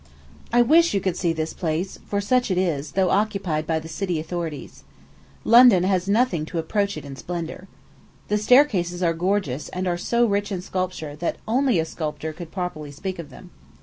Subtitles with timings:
[0.51, 3.87] I wish you could see this palace, for such it is, though occupied by the
[3.87, 4.83] city authorities.
[5.43, 7.67] London has nothing to approach it in splendor.
[8.27, 12.49] The staircases are gorgeous, and are so rich in sculpture that only a sculptor could
[12.49, 13.51] properly speak of them.